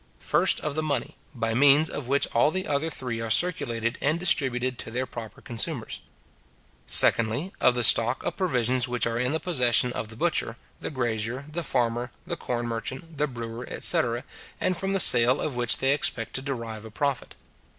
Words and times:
First, 0.17 0.59
of 0.61 0.73
the 0.73 0.81
money, 0.81 1.15
by 1.35 1.53
means 1.53 1.87
of 1.87 2.07
which 2.07 2.25
all 2.33 2.49
the 2.49 2.65
other 2.65 2.89
three 2.89 3.21
are 3.21 3.29
circulated 3.29 3.99
and 4.01 4.17
distributed 4.19 4.79
to 4.79 4.89
their 4.89 5.05
proper 5.05 5.41
consumers. 5.41 6.01
Secondly, 6.87 7.53
of 7.61 7.75
the 7.75 7.83
stock 7.83 8.23
of 8.23 8.35
provisions 8.35 8.87
which 8.87 9.05
are 9.05 9.19
in 9.19 9.31
the 9.31 9.39
possession 9.39 9.93
of 9.93 10.07
the 10.07 10.15
butcher, 10.17 10.57
the 10.79 10.89
grazier, 10.89 11.45
the 11.51 11.61
farmer, 11.61 12.09
the 12.25 12.35
corn 12.35 12.65
merchant, 12.67 13.19
the 13.19 13.27
brewer, 13.27 13.67
etc. 13.69 14.23
and 14.59 14.75
from 14.75 14.93
the 14.93 14.99
sale 14.99 15.39
of 15.39 15.55
which 15.55 15.77
they 15.77 15.93
expect 15.93 16.33
to 16.33 16.41
derive 16.41 16.83
a 16.83 16.89
profit. 16.89 17.35